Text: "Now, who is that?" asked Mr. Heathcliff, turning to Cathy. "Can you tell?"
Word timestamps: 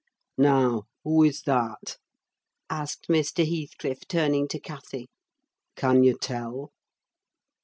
"Now, 0.39 0.85
who 1.03 1.21
is 1.21 1.43
that?" 1.43 1.97
asked 2.71 3.05
Mr. 3.07 3.47
Heathcliff, 3.47 4.07
turning 4.07 4.47
to 4.47 4.59
Cathy. 4.59 5.09
"Can 5.75 6.03
you 6.03 6.17
tell?" 6.17 6.71